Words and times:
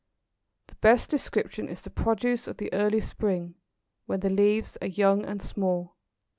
The 0.65 0.73
best 0.77 1.11
description 1.11 1.69
is 1.69 1.81
the 1.81 1.91
produce 1.91 2.47
of 2.47 2.57
the 2.57 2.73
early 2.73 3.01
spring 3.01 3.53
when 4.07 4.21
the 4.21 4.31
leaves 4.31 4.75
are 4.81 4.87
young 4.87 5.23
and 5.25 5.39
small. 5.43 5.95